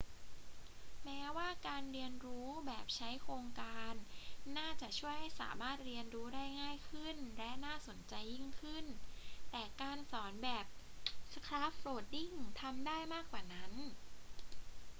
[1.03, 3.93] แม้ว่าการเรียนรู้แบบใช้โครงการ
[4.57, 8.85] น่าจะช่วยให้สามารถเรียนรู้ได้ง่ายขึ้นและน่าสนใจยิ่งขึ้น
[9.51, 10.65] แต่การสอนแบบ
[11.33, 13.73] scaffolding ทำได้มากกว่านั้น